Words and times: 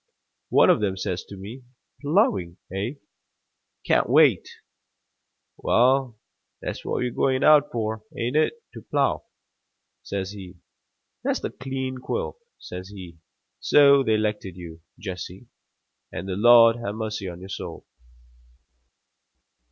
One 0.49 0.71
of 0.71 0.81
them 0.81 0.97
says 0.97 1.23
to 1.25 1.37
me, 1.37 1.61
'Plowing, 2.01 2.57
hey? 2.71 2.97
Can't 3.85 4.09
wait? 4.09 4.49
Well, 5.57 6.17
that's 6.59 6.83
what 6.83 6.95
we're 7.01 7.11
going 7.11 7.43
out 7.43 7.71
for, 7.71 8.03
ain't 8.17 8.35
it 8.35 8.63
to 8.73 8.81
plow?' 8.81 9.23
says 10.01 10.31
he. 10.31 10.55
'That's 11.23 11.41
the 11.41 11.51
clean 11.51 11.99
quill,' 11.99 12.39
says 12.57 12.89
he. 12.89 13.19
So 13.59 14.01
they 14.03 14.17
'lected 14.17 14.55
you, 14.57 14.81
Jesse. 14.97 15.45
And 16.11 16.27
the 16.27 16.35
Lord 16.35 16.77
ha' 16.77 16.93
mercy 16.93 17.29
on 17.29 17.39
your 17.41 17.49
soul!" 17.49 17.85